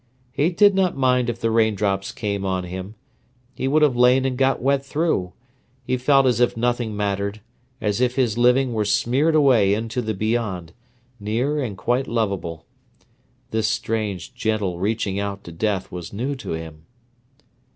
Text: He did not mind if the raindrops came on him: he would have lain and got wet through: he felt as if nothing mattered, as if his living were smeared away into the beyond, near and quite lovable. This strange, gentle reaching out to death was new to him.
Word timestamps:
He 0.31 0.49
did 0.49 0.73
not 0.73 0.97
mind 0.97 1.29
if 1.29 1.39
the 1.39 1.51
raindrops 1.51 2.11
came 2.11 2.43
on 2.43 2.63
him: 2.63 2.95
he 3.53 3.67
would 3.67 3.83
have 3.83 3.95
lain 3.95 4.25
and 4.25 4.35
got 4.35 4.59
wet 4.59 4.83
through: 4.83 5.33
he 5.83 5.95
felt 5.95 6.25
as 6.25 6.39
if 6.39 6.57
nothing 6.57 6.97
mattered, 6.97 7.39
as 7.79 8.01
if 8.01 8.15
his 8.15 8.35
living 8.35 8.73
were 8.73 8.83
smeared 8.83 9.35
away 9.35 9.75
into 9.75 10.01
the 10.01 10.15
beyond, 10.15 10.73
near 11.19 11.61
and 11.61 11.77
quite 11.77 12.07
lovable. 12.07 12.65
This 13.51 13.67
strange, 13.67 14.33
gentle 14.33 14.79
reaching 14.79 15.19
out 15.19 15.43
to 15.43 15.51
death 15.51 15.91
was 15.91 16.11
new 16.11 16.33
to 16.35 16.53
him. 16.53 16.87